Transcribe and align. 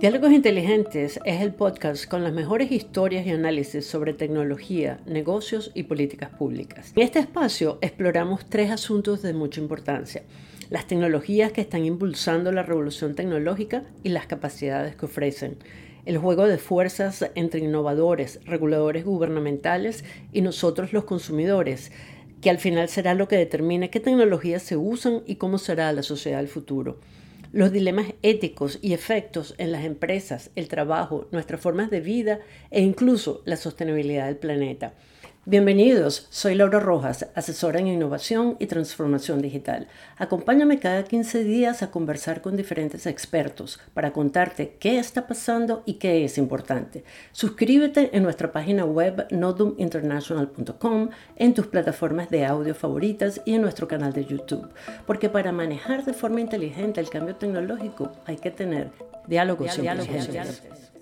Diálogos 0.00 0.32
Inteligentes 0.32 1.20
es 1.26 1.42
el 1.42 1.52
podcast 1.52 2.06
con 2.06 2.24
las 2.24 2.32
mejores 2.32 2.72
historias 2.72 3.26
y 3.26 3.32
análisis 3.32 3.84
sobre 3.84 4.14
tecnología, 4.14 4.98
negocios 5.04 5.72
y 5.74 5.82
políticas 5.82 6.30
públicas. 6.30 6.94
En 6.96 7.02
este 7.02 7.18
espacio 7.18 7.76
exploramos 7.82 8.46
tres 8.48 8.70
asuntos 8.70 9.20
de 9.20 9.34
mucha 9.34 9.60
importancia. 9.60 10.22
Las 10.70 10.86
tecnologías 10.86 11.52
que 11.52 11.60
están 11.60 11.84
impulsando 11.84 12.50
la 12.50 12.62
revolución 12.62 13.14
tecnológica 13.14 13.84
y 14.02 14.08
las 14.08 14.26
capacidades 14.26 14.96
que 14.96 15.04
ofrecen. 15.04 15.58
El 16.06 16.16
juego 16.16 16.46
de 16.46 16.56
fuerzas 16.56 17.30
entre 17.34 17.60
innovadores, 17.60 18.40
reguladores 18.46 19.04
gubernamentales 19.04 20.02
y 20.32 20.40
nosotros 20.40 20.94
los 20.94 21.04
consumidores, 21.04 21.92
que 22.40 22.48
al 22.48 22.56
final 22.56 22.88
será 22.88 23.12
lo 23.12 23.28
que 23.28 23.36
determine 23.36 23.90
qué 23.90 24.00
tecnologías 24.00 24.62
se 24.62 24.78
usan 24.78 25.20
y 25.26 25.34
cómo 25.34 25.58
será 25.58 25.92
la 25.92 26.02
sociedad 26.02 26.38
del 26.38 26.48
futuro 26.48 26.96
los 27.52 27.72
dilemas 27.72 28.14
éticos 28.22 28.78
y 28.80 28.92
efectos 28.92 29.54
en 29.58 29.72
las 29.72 29.84
empresas, 29.84 30.50
el 30.54 30.68
trabajo, 30.68 31.28
nuestras 31.32 31.60
formas 31.60 31.90
de 31.90 32.00
vida 32.00 32.40
e 32.70 32.80
incluso 32.80 33.42
la 33.44 33.56
sostenibilidad 33.56 34.26
del 34.26 34.36
planeta. 34.36 34.94
Bienvenidos, 35.46 36.26
soy 36.28 36.54
Laura 36.54 36.80
Rojas, 36.80 37.26
asesora 37.34 37.80
en 37.80 37.86
innovación 37.86 38.56
y 38.58 38.66
transformación 38.66 39.40
digital. 39.40 39.88
Acompáñame 40.18 40.78
cada 40.78 41.02
15 41.02 41.44
días 41.44 41.82
a 41.82 41.90
conversar 41.90 42.42
con 42.42 42.58
diferentes 42.58 43.06
expertos 43.06 43.80
para 43.94 44.12
contarte 44.12 44.76
qué 44.78 44.98
está 44.98 45.26
pasando 45.26 45.82
y 45.86 45.94
qué 45.94 46.26
es 46.26 46.36
importante. 46.36 47.04
Suscríbete 47.32 48.14
en 48.14 48.22
nuestra 48.22 48.52
página 48.52 48.84
web 48.84 49.28
noduminternational.com, 49.30 51.08
en 51.36 51.54
tus 51.54 51.68
plataformas 51.68 52.28
de 52.28 52.44
audio 52.44 52.74
favoritas 52.74 53.40
y 53.46 53.54
en 53.54 53.62
nuestro 53.62 53.88
canal 53.88 54.12
de 54.12 54.26
YouTube, 54.26 54.68
porque 55.06 55.30
para 55.30 55.52
manejar 55.52 56.04
de 56.04 56.12
forma 56.12 56.42
inteligente 56.42 57.00
el 57.00 57.08
cambio 57.08 57.36
tecnológico 57.36 58.12
hay 58.26 58.36
que 58.36 58.50
tener 58.50 58.90
diálogos, 59.26 59.74
diálogos 59.80 60.06
inteligentes. 60.06 60.99